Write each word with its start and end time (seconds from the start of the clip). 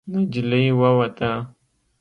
نجلۍ 0.11 0.65
ووته. 0.79 1.31